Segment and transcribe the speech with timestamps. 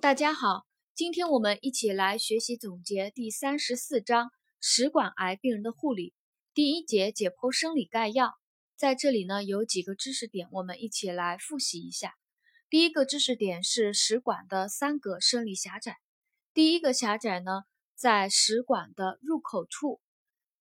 [0.00, 6.14] 大家好，今天我们一起来学习总结第三十四章食管癌病人的护理
[6.54, 8.34] 第一节解剖生理概要。
[8.76, 12.14] 在这里呢，有几个知识点，我们一起来复习一下。
[12.70, 15.96] 第一个知识点是食管的三个生理狭窄。
[16.54, 17.64] 第一个狭窄呢，
[17.96, 20.00] 在食管的入口处，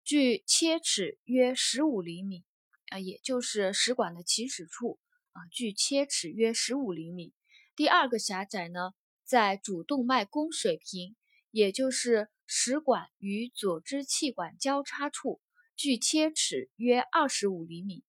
[0.03, 2.43] 距切齿约十五厘米，
[2.89, 4.97] 啊，也就是食管的起始处
[5.33, 7.35] 啊，距切齿约十五厘米。
[7.75, 8.93] 第二个狭窄呢？
[9.27, 11.17] 在主动脉弓水平，
[11.51, 15.41] 也就是食管与左支气管交叉处，
[15.75, 18.05] 距切齿约二十五厘米。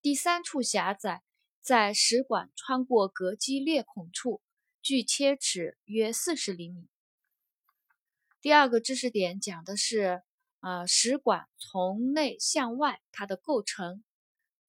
[0.00, 1.24] 第三处狭窄
[1.60, 4.40] 在食管穿过膈肌裂孔处，
[4.80, 6.86] 距切齿约四十厘米。
[8.40, 10.22] 第二个知识点讲的是，
[10.60, 14.04] 呃，食管从内向外它的构成。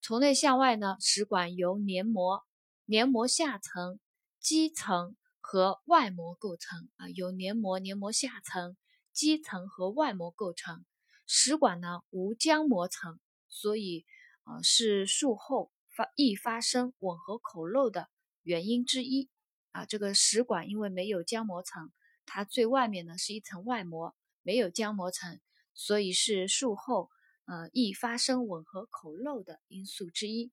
[0.02, 2.44] 从内向外呢，食管由黏膜、
[2.86, 3.99] 黏膜下层、
[4.40, 5.16] 肌层。
[5.44, 8.77] 和外膜构成啊，由黏膜、黏膜下层、
[9.12, 10.85] 肌层和外膜构成。
[11.26, 14.05] 食管呢无浆膜层，所以
[14.43, 18.07] 啊是术后发易发生吻合口漏的
[18.43, 19.29] 原因之一
[19.71, 19.85] 啊。
[19.85, 21.91] 这个食管因为没有浆膜层，
[22.26, 25.41] 它最外面呢是一层外膜，没有浆膜层，
[25.73, 27.10] 所以是术后
[27.46, 30.51] 呃易发生吻合口漏的因素之一。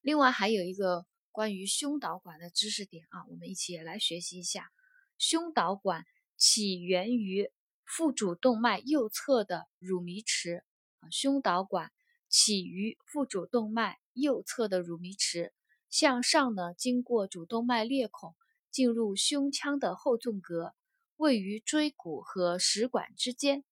[0.00, 1.06] 另外还有一个。
[1.32, 4.70] 关于胸导管的知识点啊，我们一起来学习一下。
[5.18, 6.04] 胸导管
[6.36, 7.50] 起源于
[7.84, 10.62] 腹主动脉右侧的乳糜池
[11.00, 11.90] 啊，胸导管
[12.28, 15.52] 起于腹主动脉右侧的乳糜池，
[15.88, 18.34] 向上呢经过主动脉裂孔
[18.70, 20.74] 进入胸腔的后纵隔，
[21.16, 23.64] 位于椎骨和食管之间。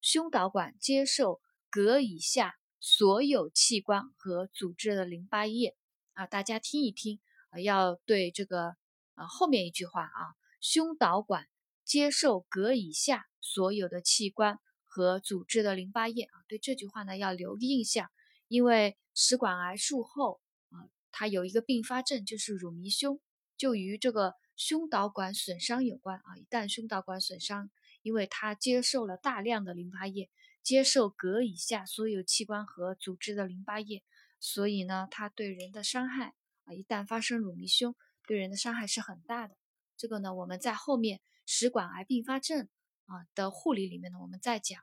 [0.00, 5.76] 胸导管接受膈以下所有器官和组织的淋巴液。
[6.14, 7.18] 啊，大家听一听，
[7.50, 8.76] 啊，要对这个，
[9.14, 11.48] 啊后面一句话啊，胸导管
[11.84, 18.10] 接受膈以下所有的器官和组织的淋巴液啊，对这句话呢要留个印象，
[18.46, 20.40] 因为食管癌术后
[20.70, 23.20] 啊，它有一个并发症就是乳糜胸，
[23.56, 26.36] 就与这个胸导管损伤有关啊。
[26.38, 27.72] 一旦胸导管损伤，
[28.02, 30.30] 因为它接受了大量的淋巴液，
[30.62, 34.04] 接受膈以下所有器官和组织的淋巴液。
[34.46, 36.34] 所以呢，它对人的伤害
[36.64, 37.96] 啊，一旦发生乳糜胸，
[38.26, 39.56] 对人的伤害是很大的。
[39.96, 42.68] 这个呢，我们在后面食管癌并发症
[43.06, 44.78] 啊的护理里面呢，我们再讲。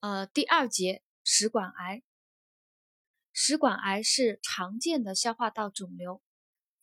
[0.00, 2.02] 呃，第二节食管癌，
[3.32, 6.20] 食管癌是常见的消化道肿瘤，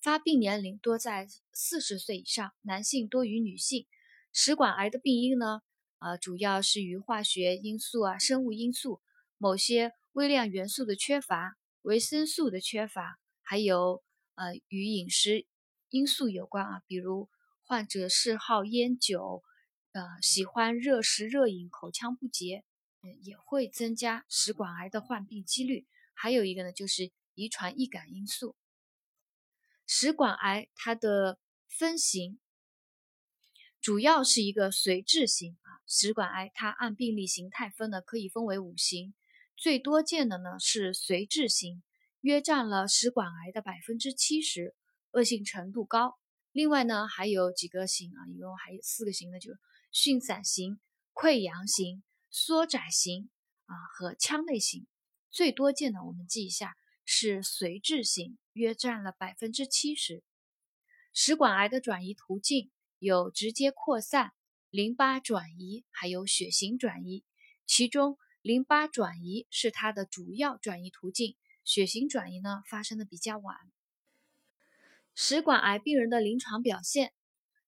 [0.02, 3.86] 发病年龄多在四十岁以上，男性多于女性。
[4.34, 5.62] 食管癌的病因呢，
[6.00, 9.04] 呃，主要是与化学因素啊、生物因素、
[9.38, 9.94] 某些。
[10.14, 14.04] 微量元素的缺乏、维生素的缺乏，还有
[14.36, 15.46] 呃与饮食
[15.90, 17.30] 因素有关啊，比如
[17.64, 19.44] 患者嗜好烟酒，
[19.92, 22.64] 呃喜欢热食热饮、口腔不洁，
[23.02, 25.88] 嗯也会增加食管癌的患病几率。
[26.14, 28.56] 还有一个呢，就是遗传易感因素。
[29.86, 32.40] 食管癌它的分型
[33.80, 39.14] 主要是一个髓质型啊，食管癌它按病理形态分呢，可以分为五型。
[39.60, 41.84] 最多见的呢是髓质型，
[42.22, 44.74] 约占了食管癌的百分之七十，
[45.12, 46.18] 恶性程度高。
[46.54, 49.60] 另外呢还有几个型啊，一共还有四个型的，就是
[49.92, 50.80] 迅散型、
[51.14, 53.30] 溃疡型、缩窄型
[53.66, 54.88] 啊和腔内型。
[55.30, 60.24] 最多见的我们记一下是髓质型，约占了百分之七十。
[61.12, 64.32] 食管癌的转移途径有直接扩散、
[64.70, 67.26] 淋巴转移，还有血型转移，
[67.66, 68.18] 其中。
[68.42, 71.36] 淋巴转移是它的主要转移途径，
[71.66, 73.58] 血型转移呢发生的比较晚。
[75.14, 77.12] 食管癌病人的临床表现，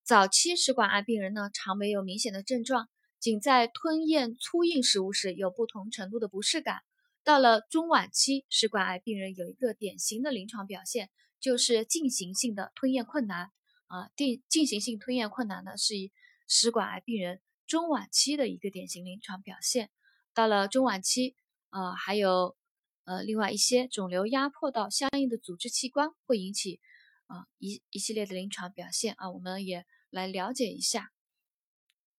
[0.04, 2.90] 早期食管癌病人呢常没有明显的症状，
[3.20, 6.82] 仅在吞咽粗硬食物时有不同程度的不适感。
[7.24, 13.52] 到了中晚期，食管癌病人有一个典型的临床表现，就是进行性的吞咽困难。
[13.88, 16.14] 啊，进进行性吞咽困难呢是以
[16.48, 19.92] 食管癌病人中晚期的一个典型临床表现。
[20.34, 21.36] 到了中晚期，
[21.72, 22.56] 呃，还有
[23.04, 26.80] 呃，另外一些肿瘤压迫到相应的组织器官，会引起
[27.28, 31.12] 啊一一系列的临床表现啊，我们也来了解一下。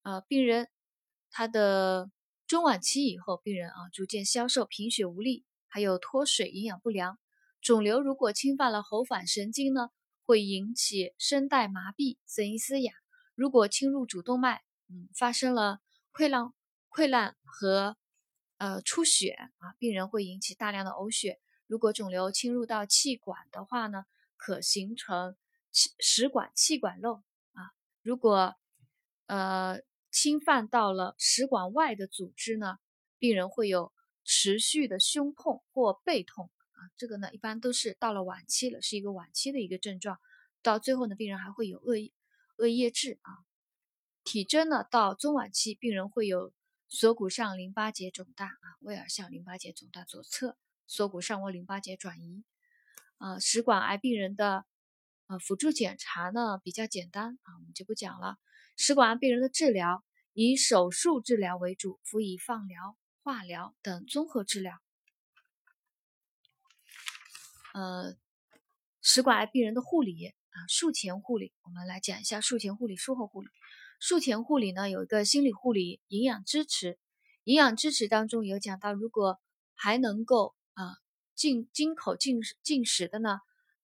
[0.03, 0.69] 呃，病人
[1.31, 2.11] 他的
[2.47, 7.19] 中晚期以后，病人啊逐渐消瘦、贫血无力，还有脱水、营养不良。
[7.63, 9.89] 肿瘤如果侵犯了喉返神经呢，
[10.25, 12.93] 会引起声带麻痹、声音嘶哑。
[13.35, 15.79] 如果侵入主动脉，嗯，发生了
[16.13, 16.53] 溃烂、
[16.91, 17.97] 溃烂和
[18.63, 21.41] 呃，出血啊，病人会引起大量的呕血。
[21.67, 24.05] 如果肿瘤侵入到气管的话呢，
[24.37, 25.37] 可形成
[25.73, 27.25] 气食管气管瘘
[27.55, 27.73] 啊，
[28.03, 28.55] 如果
[29.27, 29.81] 呃
[30.13, 32.79] 侵犯到了食管外的组织呢，
[33.19, 33.93] 病人会有
[34.23, 40.21] 持续的胸痛或背痛啊，这个呢一般都是到了晚期了，是一个晚期的一个症状。
[40.63, 41.97] 到最后呢，病人还会有恶
[42.59, 43.43] 恶液质啊。
[44.23, 46.53] 体征呢，到中晚期，病人会有
[46.95, 52.45] 锁骨上淋巴结肿大啊，威尔向淋巴结肿大左侧，锁骨上窝淋巴结转移。
[53.17, 54.67] 啊，食管癌病人的
[55.27, 58.37] 呃辅助检查呢比较简单啊，我们就不讲了。
[58.77, 60.05] 食管癌病人的治疗
[60.35, 64.79] 以手术治疗为主，辅以放疗、化疗等综合治疗。
[67.73, 68.15] 呃，
[69.01, 73.49] 食管癌病人的护理啊，术前护理，我们来讲一下术前护理、术后护理。
[74.05, 76.99] 术前护理呢有一个心理护理、营养支持。
[77.45, 79.39] 营养支持当中有讲到，如果
[79.77, 80.97] 还能够啊。
[81.37, 83.39] 进经口进进食的呢，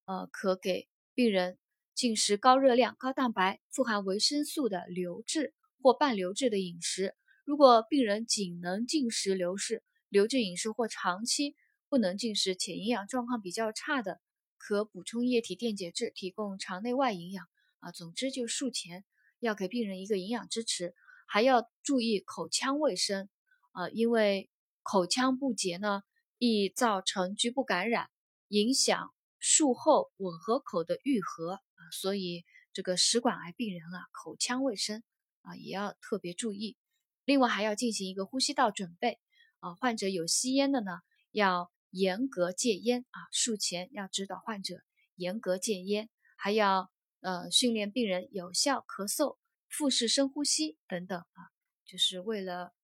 [0.06, 1.56] 呃，可给病人
[1.94, 7.15] 进食高热量、高蛋白、富含维生素的流质或半流质的饮食。
[7.44, 11.55] 如果病人仅能进食流质流质饮食或长期
[11.88, 14.20] 不能进食且营养状况比较差的，
[14.56, 17.47] 可补充液体电解质，提供肠内外营养。
[17.79, 19.05] 啊，总之就术前
[19.40, 20.94] 要给病人一个营养支持，
[21.26, 23.29] 还要注意口腔卫生
[23.73, 24.50] 啊，因为
[24.82, 26.02] 口腔不洁呢。
[26.40, 28.11] 易造成局部感染，
[28.46, 35.02] 影响术后吻合口的愈合啊，所以这个食管癌病人啊，口腔卫生
[35.43, 36.76] 啊也要特别注意。
[37.25, 39.19] 另外还要进行一个呼吸道准备
[39.58, 41.00] 啊，患者有吸烟的呢，
[41.32, 44.76] 要严格戒烟啊，术前要指导患者
[45.17, 46.88] 严格戒烟，还要
[47.20, 49.37] 呃训练病人有效咳嗽、
[49.69, 51.50] 腹式深呼吸等等啊，
[51.85, 52.75] 就是为了。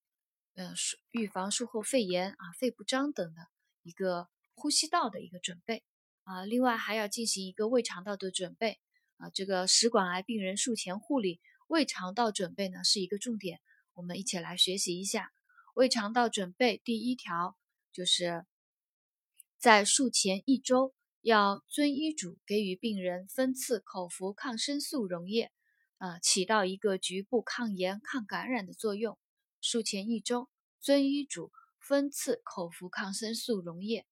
[0.56, 0.72] 嗯，
[1.10, 3.48] 预防术后肺炎啊、肺不张等的
[3.82, 5.82] 一个呼吸道的一个准备
[6.22, 8.78] 啊，另外还要进行一个胃肠道的准备
[9.16, 9.28] 啊。
[9.30, 13.60] 这个食管癌病人术前护理，胃肠道准备呢是一个重点，
[13.94, 15.32] 我们一起来学习一下
[15.74, 16.80] 胃肠道准备。
[16.84, 17.56] 第一条
[17.92, 18.46] 就是
[19.58, 25.50] 在术前一周要遵医嘱给予病人分次口服抗生素溶液
[25.96, 29.18] 啊，起到一个局部抗炎、抗感染的作用。
[29.62, 30.50] 术前一周
[30.82, 31.50] 遵医嘱
[31.80, 34.04] 分次口服抗生素溶液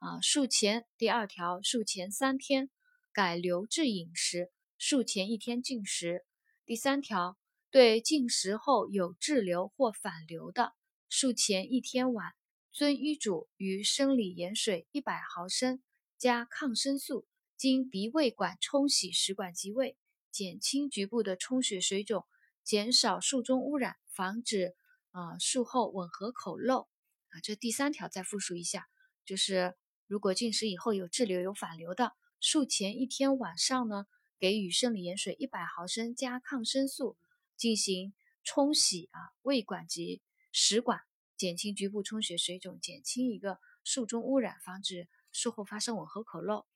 [0.00, 0.20] 啊。
[0.20, 2.68] 术前第二条，术前三天
[3.12, 6.26] 改流质饮食，术前一天禁食。
[6.64, 7.38] 第三条，
[7.70, 10.72] 对进食后有滞留或反流的，
[11.08, 12.32] 术前一天晚
[12.72, 15.80] 遵医嘱于生理盐水一百毫升
[16.18, 17.26] 加抗生素，
[17.56, 19.96] 经鼻胃管冲洗食管及胃，
[20.30, 22.26] 减轻局部的充血水肿，
[22.64, 24.74] 减少术中污染，防止。
[25.12, 26.90] 啊，术后吻合口漏
[27.30, 28.86] 啊，这第三条再复述一下，
[29.24, 29.74] 就是
[30.06, 34.04] 如果进食以后有滞留、有反流的，术前一天晚上呢，
[34.38, 37.16] 给予生理盐水一百毫升加抗生素
[37.56, 38.12] 进行
[38.44, 40.20] 冲洗啊，胃管及
[40.52, 41.00] 食管，
[41.38, 46.66] 减轻局部充血水肿，减轻一个术中污染，防止术后发生吻合口漏。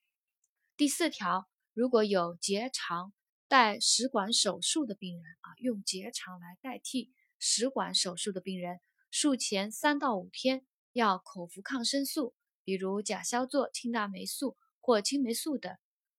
[0.77, 3.13] 第四条，如果有结肠
[3.49, 7.13] 带食管手术的病人啊，用结肠来代替。
[7.43, 8.81] 食管手术的病人，
[9.11, 12.35] 术前三到五天要口服抗生素，
[12.65, 15.75] 比如甲硝唑、青大霉素或青霉素等。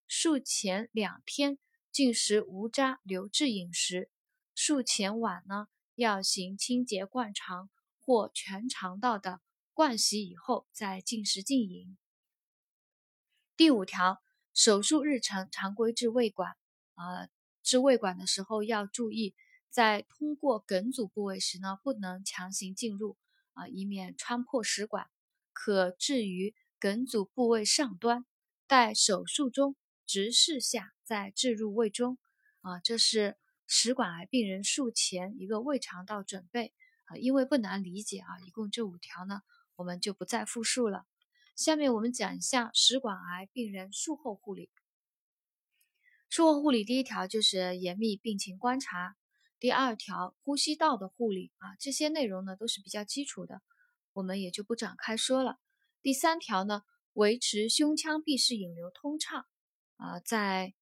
[0.07, 1.59] 术前两天
[1.91, 4.09] 禁食无渣流质饮食，
[4.56, 9.42] 术前晚呢要行清洁灌肠或全肠道的
[9.73, 11.97] 灌洗以后再进食禁饮。
[13.61, 14.19] 第五条，
[14.56, 16.56] 手术日程常规治胃管，
[16.95, 17.30] 啊，
[17.61, 19.35] 治胃管的时候要注意。
[19.69, 23.18] 在通过梗阻部位时呢，不能强行进入
[23.53, 25.11] 啊，以免穿破食管，
[25.53, 28.25] 可置于梗阻部位上端，
[28.65, 29.75] 待手术中
[30.07, 32.18] 直视下再置入胃中
[32.61, 32.80] 啊。
[32.80, 33.37] 这是
[33.68, 39.44] 食管癌病人术前一个胃肠道准备啊，因为不难理解啊，一共这五条呢，
[39.75, 41.06] 我们就不再复述了。
[41.61, 44.71] 下面我们讲一下食管癌病人术后护理。
[46.27, 49.15] 术后护理第一条就是严密病情观察。
[49.59, 53.61] 第二条，呼吸道的护理啊，这些内容呢都是比较基础的，
[54.13, 55.59] 我们也就不展开说了。
[56.01, 56.81] 第三条呢，
[57.13, 59.45] 维持胸腔闭室引流通畅
[59.97, 60.73] 啊，在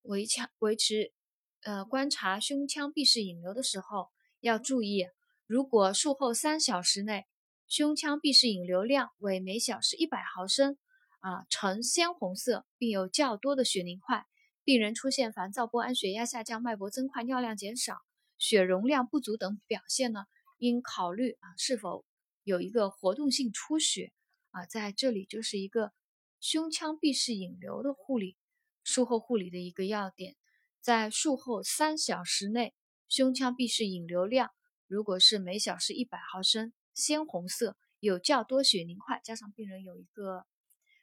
[0.00, 1.12] 维强维持
[1.60, 4.08] 呃观察胸腔闭室引流的时候，
[4.40, 5.06] 要注意，
[5.46, 7.26] 如果术后三小时内
[7.68, 10.78] 胸腔闭室引流量为每小时一百毫升
[11.20, 14.24] 啊，呈鲜红色，并有较多的血凝块。
[14.64, 17.98] 病人出现烦躁不安、血压下降、脉搏增快、尿量减少、
[18.38, 20.24] 血容量不足等表现呢，
[20.56, 22.06] 应考虑啊是否
[22.42, 24.12] 有一个活动性出血
[24.50, 25.92] 啊，在这里就是一个
[26.40, 28.38] 胸腔闭室引流的护理。
[28.82, 30.36] 术后护理的一个要点，
[30.80, 32.72] 在术后三小时内，
[33.10, 34.50] 胸腔壁室引流量
[34.86, 40.44] 如果是每小时一百毫升，鲜红色，有较多血凝块，加上病人有一个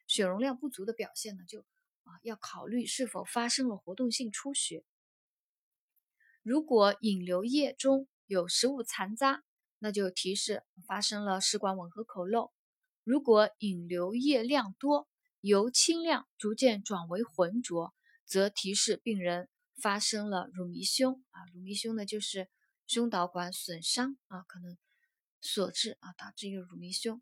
[0.07, 1.61] 血容量不足的表现呢，就
[2.03, 4.83] 啊要考虑是否发生了活动性出血。
[6.43, 9.43] 如果引流液中有食物残渣，
[9.79, 12.51] 那就提示发生了食管吻合口漏。
[13.03, 15.07] 如果引流液量多，
[15.39, 17.93] 由清亮逐渐转为浑浊，
[18.25, 19.47] 则提示病人
[19.81, 21.45] 发生了乳糜胸啊。
[21.53, 22.49] 乳糜胸呢，就是
[22.87, 24.77] 胸导管损伤啊，可能
[25.45, 27.21] 所致啊，导致一个乳糜胸。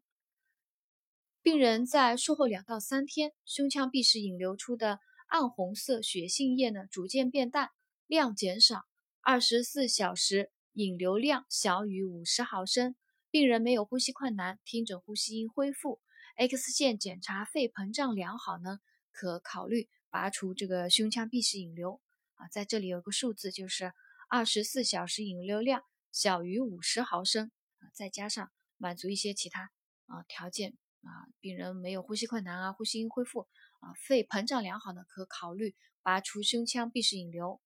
[1.42, 7.70] 病人在术后两到三天，胸腔壁室引流出的暗红色血性液呢，逐渐变淡，
[8.08, 8.84] 量减少，
[9.22, 12.96] 二十四小时引流量小于五十毫升。
[13.30, 16.00] 病人没有呼吸困难，听诊呼吸音恢复
[16.38, 18.80] ，X 线检查肺膨胀良好呢，
[19.12, 22.00] 可考虑拔除这个胸腔壁室引流
[22.36, 22.48] 啊。
[22.48, 23.92] 在这里有个数字，就是
[24.30, 27.52] 二十四小时引流量小于五十毫升
[27.94, 29.72] 再加上满足一些其他
[30.06, 33.48] 啊条件啊，病人没有呼吸困难啊，呼吸音恢复
[33.80, 37.62] 啊，肺膨胀良好呢，可考虑拔除胸腔闭式引流。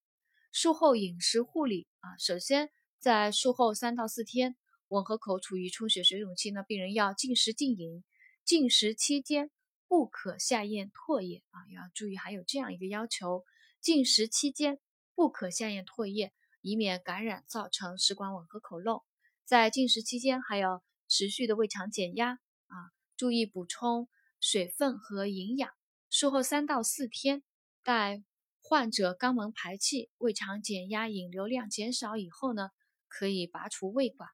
[0.52, 2.70] 术后饮食护理啊，首先
[3.00, 4.56] 在术后三到四天。
[4.90, 8.06] 吻合口处于充血水肿期呢，病人要禁食禁饮，
[8.46, 9.52] 禁食期间
[9.90, 13.44] 不可下咽唾液啊，要注意还有这样一个要求：
[13.82, 14.80] 禁食期间
[15.14, 16.32] 不可下咽唾液，
[16.62, 19.04] 以免感染造成食管吻合口漏。
[19.48, 24.10] 在进食期间还要持续的胃肠减压啊，注意补充
[24.42, 25.72] 水分和营养。
[26.10, 27.44] 术后三到四天，
[27.82, 28.22] 待
[28.60, 32.72] 患者肛门排气、胃肠减压、引流量减少以后呢，
[33.08, 34.30] 可以拔除胃管。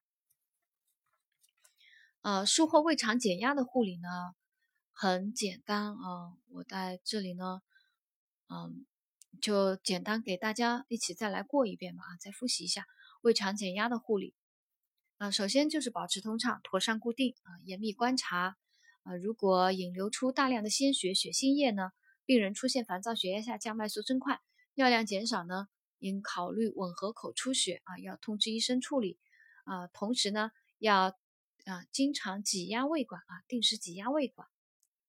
[2.21, 4.33] 呃，术后胃肠减压的护理呢，
[4.93, 6.33] 很简单啊。
[6.49, 7.61] 我在这里呢，
[8.49, 8.87] 嗯，
[9.39, 12.87] 就简单给大家一起再来过一遍吧，啊，再复习一下
[13.21, 14.33] 胃肠减压的护理。
[15.17, 18.57] 啊，首先就是保持通畅，妥善固定啊，严密观察。
[19.03, 21.91] 啊，如果引流出大量的鲜血、血性液呢，
[22.25, 24.39] 病人出现烦躁、血压下降、脉速增快、
[24.75, 25.67] 尿量减少呢，
[25.99, 29.17] 应考虑吻合口出血啊，要通知医生处理。
[29.63, 31.17] 啊，同时呢，要。
[31.65, 34.49] 啊，经常挤压胃管啊，定时挤压胃管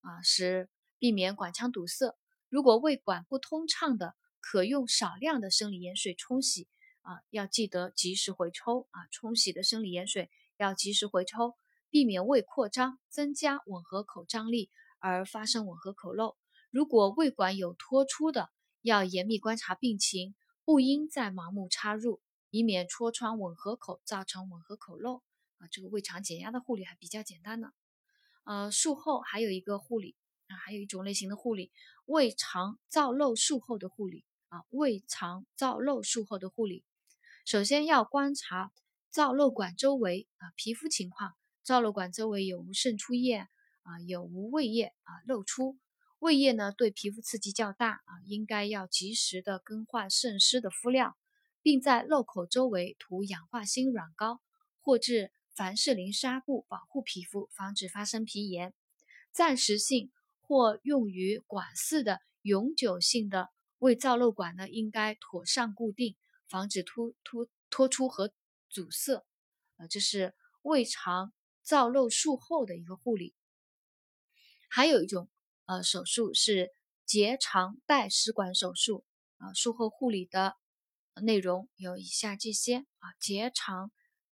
[0.02, 0.70] 啊，使
[1.00, 2.16] 避免管腔堵塞。
[2.48, 6.68] 如果胃管不通畅的，可用少量的生理盐水冲洗
[7.04, 9.06] 啊，要记得及时回抽啊。
[9.10, 11.54] 冲洗的生理盐水要及时回抽，
[11.90, 16.36] 避免胃扩张，增加吻合口张力而发生吻合口漏。
[16.70, 20.34] 如果胃管有脱出的，要严密观察病情，
[20.64, 22.20] 不应再盲目插入，
[22.50, 25.22] 以免戳穿吻合口，造成吻合口漏。
[25.58, 27.70] 啊这个胃肠减压的护理还比较简单呢，
[28.44, 30.16] 呃，术后还有一个护理
[30.48, 31.70] 啊，还有一种类型的护理，
[32.06, 36.84] 胃肠造瘘术后的护理啊，胃肠造瘘术后的护理，
[37.44, 38.72] 首先要观察
[39.10, 43.46] 造瘘管周围啊皮肤情况，造瘘管周围有无渗出液
[43.82, 45.76] 啊，有无胃液啊漏出，
[46.18, 51.16] 胃液呢对皮肤刺激较大啊，应该要及时的更换渗湿的敷料，
[51.62, 54.40] 并在漏口周围涂氧化锌软膏
[54.80, 55.30] 或至。
[55.56, 58.74] 凡士林纱布保护皮肤，防止发生皮炎。
[59.30, 60.10] 暂时性
[60.40, 66.16] 或用于管饲的永久性的胃造瘘管呢，应该妥善固定，
[66.48, 68.32] 防止突突脱出和
[68.68, 69.24] 阻塞。
[69.76, 71.32] 呃，这是胃肠
[71.62, 73.34] 造瘘术后的一个护理。
[74.68, 75.28] 还有一种
[75.66, 76.70] 呃手术是
[77.04, 79.04] 结肠带食管手术
[79.38, 80.56] 啊，术后护理的
[81.22, 83.90] 内容有以下这些啊，结肠。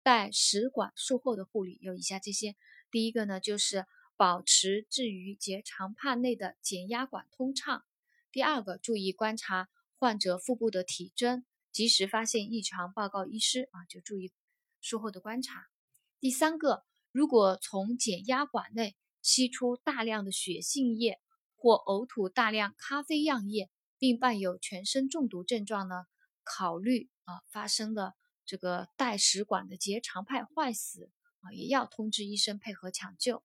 [0.03, 2.55] 带食管术后的护理有以下这些，
[2.93, 3.87] 第一个呢就是
[4.17, 7.85] 保持置于结肠帕内的减压管通畅，
[8.31, 11.45] 第二个注意观察患者腹部的体征，
[11.77, 14.33] 及时发现异常报告医师啊，就注意
[14.81, 15.67] 术后的观察。
[16.21, 21.21] 第三个，如果从减压管内吸出大量的血性液
[21.55, 23.69] 或呕吐大量咖啡样液，
[23.99, 26.07] 并伴有全身中毒症状呢，
[26.45, 28.15] 考虑啊发生的。
[28.47, 33.45] 这个带食管的结肠派坏死啊，也要通知医生配合抢救。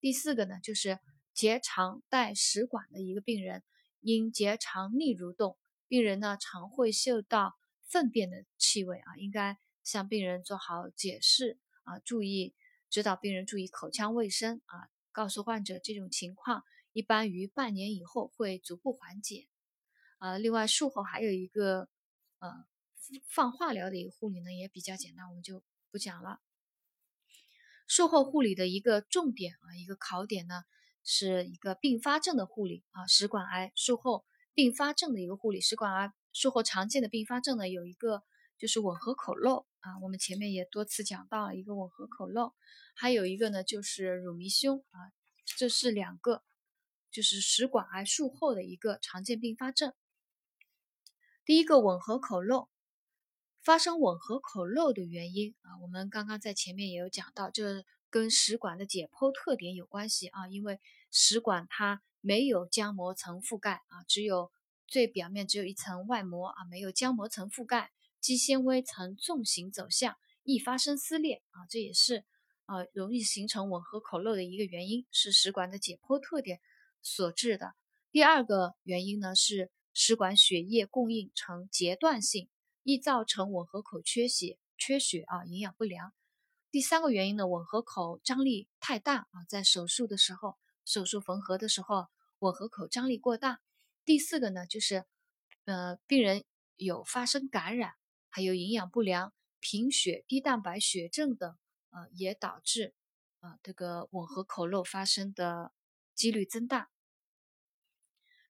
[0.00, 0.98] 第四个呢，就是
[1.32, 3.62] 结肠带食管的一个病人，
[4.00, 5.56] 因结肠逆蠕动，
[5.92, 12.54] 病人呢常会嗅到粪便的气味啊，应该向病人做好解释啊，注意
[12.88, 19.48] 指导病人注意口腔卫生啊，告诉患者这种情况一般于半年以后会逐步缓解。
[20.16, 21.90] 啊，另外术后还有一个
[22.38, 22.64] 呃。
[23.28, 26.40] 放化疗的一个护理呢也比较简单，我们就不讲了。
[27.86, 30.62] 术后护理的一个重点啊，一个考点呢，
[31.04, 33.06] 是一个并发症的护理啊。
[33.06, 35.60] 食管癌术后并发症的一个护理。
[35.60, 38.22] 食管癌术后常见的并发症呢，有一个
[38.58, 42.54] 就是吻合口漏啊，我们前面也多次讲到了一个吻合口漏，
[42.94, 45.12] 还有一个呢就是乳糜胸啊，
[45.44, 46.42] 这是两个
[47.10, 49.92] 就是食管癌术后的一个常见并发症。
[51.44, 52.68] 第一个吻合口漏，
[53.62, 60.80] 发生吻合口漏的原因啊，我们刚刚在前面也有讲到，这跟食管的解剖特点有关系啊，因为
[61.10, 64.50] 食管它没有浆膜层覆盖啊，只有
[64.86, 72.24] 最表面只有一层外膜啊，没有浆膜层覆盖，肌纤维层纵行走向，易发生撕裂啊，这也是
[72.64, 76.60] 啊容易形成吻合口漏的一个原因，是食管的解剖特点
[77.02, 77.74] 所致的。
[78.10, 79.70] 第二个原因呢是。
[79.94, 82.48] 食管血液供应呈截断性，
[82.82, 86.14] 易造成吻合口缺血、缺血啊，营养不良。
[86.70, 92.06] 第三个原因呢，吻合口张力太大啊，在手术的时候，手术缝合的时候，
[92.40, 93.60] 吻合口张力过大。
[94.04, 95.04] 第四个呢，就是
[95.64, 96.44] 呃，病人
[96.76, 97.94] 有发生感染，
[98.28, 101.56] 还有营养不良、贫血、低蛋白血症等，
[101.90, 102.94] 呃，也导致
[103.40, 105.72] 啊这个吻合口漏发生的
[106.14, 106.90] 几率增大。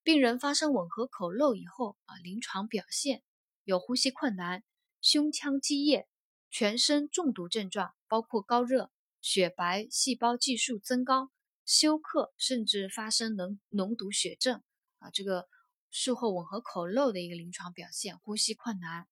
[0.02, 3.22] 病人发生吻合口漏以后啊，临床表现
[3.64, 4.64] 有呼吸困难、
[5.00, 6.08] 胸腔积液、
[6.50, 11.30] 全身中毒症状，包括高热、血白细胞计数增高、
[11.64, 14.62] 休克，甚至发生脓脓毒血症
[14.98, 15.10] 啊。
[15.10, 15.48] 这个
[15.90, 19.06] 术后吻合口漏的一个临床表现，呼吸困难、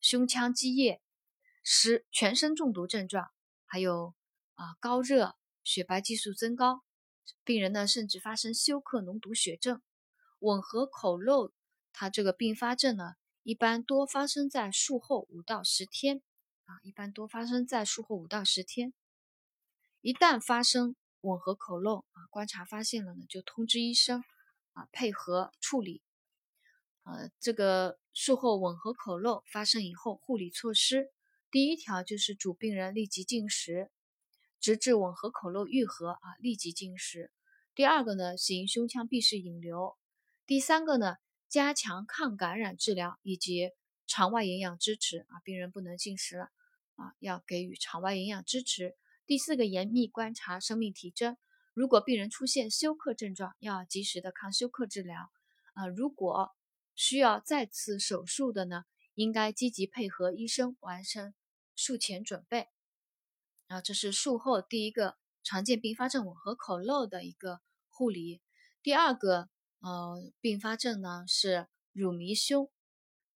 [0.00, 1.00] 胸腔积液、
[1.62, 3.30] 使全身中毒症状，
[3.66, 4.14] 还有
[4.54, 6.82] 啊高热、血白激素增高，
[7.44, 9.80] 病人呢甚至发生休克、脓毒血症。
[10.40, 11.52] 吻合口漏，
[11.92, 16.22] 它这个并发症呢，一般多发生在术后五到十天
[16.64, 18.92] 啊，一般多发生在术后五到十天。
[20.00, 20.94] 一旦发生
[21.28, 24.24] 吻合口漏啊，观察发现了呢，就通知医生
[24.72, 26.02] 啊，配合处理。
[27.04, 31.10] 呃，这个术后吻合口漏发生以后，护理措施，
[31.50, 33.90] 第一条就是主病人立即进食，
[34.58, 37.30] 直至吻合口漏愈合啊，立即进食。
[37.74, 39.96] 第二个呢，行胸腔闭式引流。
[40.46, 41.16] 第三个呢，
[41.48, 43.70] 加强抗感染治疗以及
[44.06, 46.50] 肠外营养支持啊，病人不能进食了
[46.96, 48.96] 啊，要给予肠外营养支持。
[49.28, 51.36] 第四个，严密观察生命体征，
[51.74, 55.30] 如果病人出现休克症状，要及时的抗休克治疗
[55.74, 55.86] 啊。
[55.86, 56.56] 如果
[56.94, 61.34] 需要再次手术的呢，应该积极配合医生完成
[61.76, 62.68] 术前准备
[63.66, 63.82] 啊。
[63.82, 67.60] 这是术后第一个常见并发症吻合口漏的一个
[67.90, 68.40] 护理。
[68.82, 69.50] 第二个。
[69.80, 72.68] 呃，并发症呢是乳糜胸。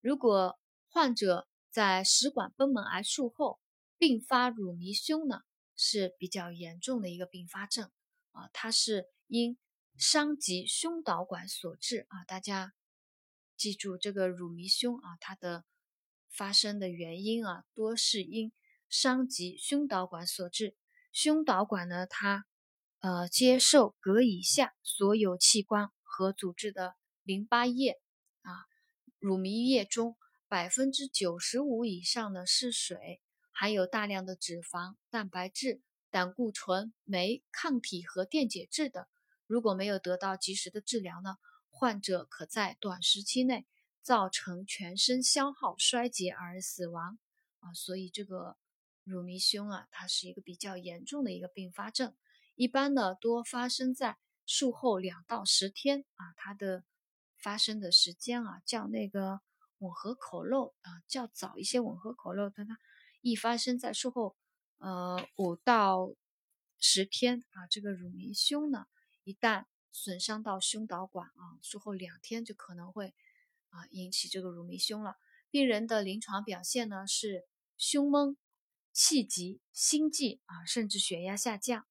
[0.00, 3.61] 如果患者在食管贲门癌术后
[3.96, 5.42] 并发乳糜胸呢，
[5.76, 7.90] 是比较严重的一个并发症
[8.32, 9.58] 啊，它是因
[9.96, 12.24] 伤及胸导管所致啊。
[12.24, 12.72] 大家
[13.56, 15.64] 记住这个乳糜胸啊，它的
[16.30, 18.52] 发生的原因啊，多是因
[18.88, 20.76] 伤及胸导管所致。
[21.12, 22.46] 胸导管呢，它
[23.00, 25.90] 呃接受膈以下所有器官。
[26.14, 27.98] 和组织的淋巴液
[28.42, 28.52] 啊，
[29.18, 30.14] 乳糜液中
[30.46, 39.06] 百分之九十五以上的是水，含有大量的脂肪、蛋白质、胆固醇、酶、抗体和电解质等。
[39.46, 41.36] 如果没有得到及时的治疗呢，
[41.70, 43.66] 患者可在短时期内
[44.00, 47.18] 造成全身消耗衰竭而死亡
[47.60, 47.72] 啊。
[47.74, 48.56] 所以这个
[49.04, 52.16] 乳糜胸啊，它是一个比较严重的一个并发症，
[52.54, 54.18] 一般呢多发生在。
[54.44, 56.84] 术后两到十天啊，它的
[57.38, 59.40] 发生的时间啊，较那个
[59.78, 61.78] 吻合口漏啊较早一些。
[61.78, 62.76] 吻合口漏，它它
[63.22, 64.37] 易发生在术后
[64.78, 66.12] 呃五到
[66.78, 67.66] 十天啊。
[67.70, 68.87] 这个乳糜胸呢，
[69.24, 73.14] 一旦损伤到胸导管啊，术后两天就可能会
[73.70, 75.16] 啊引起这个乳糜胸了。
[75.50, 77.46] 病人的临床表现呢是
[77.78, 78.37] 胸闷、
[78.92, 81.87] 气急、心悸啊，甚至血压下降。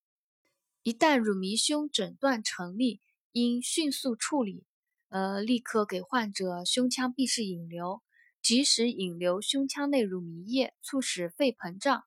[0.83, 3.01] 一旦乳糜胸诊断成立，
[3.33, 4.65] 应迅速处理，
[5.09, 8.01] 呃，立刻给患者胸腔闭式引流，
[8.41, 12.03] 及时引流胸腔内乳糜液，促使肺膨胀。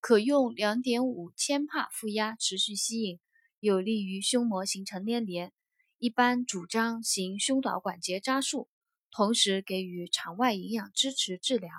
[0.00, 3.20] 可用两点五千帕负压持续吸引，
[3.60, 5.52] 有利于胸膜形成粘连。
[5.98, 8.68] 一般主张行胸导管结扎术，
[9.10, 11.70] 同时给予肠外营养支持治疗。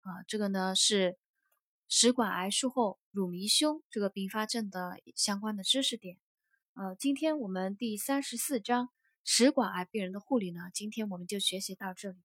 [0.00, 1.18] 啊，这个呢是。
[1.94, 6.16] 食管癌术后乳糜胸这个并发症的相关的知识点，
[6.72, 8.88] 呃，今天我们第三十四章
[9.24, 12.16] 食管癌病人的护理呢，今天我们就学习到这里。